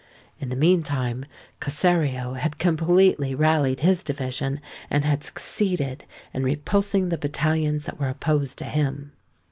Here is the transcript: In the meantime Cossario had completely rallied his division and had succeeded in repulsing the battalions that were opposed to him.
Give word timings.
In 0.39 0.49
the 0.49 0.55
meantime 0.55 1.27
Cossario 1.59 2.33
had 2.33 2.57
completely 2.57 3.35
rallied 3.35 3.81
his 3.81 4.01
division 4.03 4.59
and 4.89 5.05
had 5.05 5.23
succeeded 5.23 6.05
in 6.33 6.41
repulsing 6.43 7.09
the 7.09 7.19
battalions 7.19 7.85
that 7.85 7.99
were 7.99 8.09
opposed 8.09 8.57
to 8.57 8.65
him. 8.65 9.11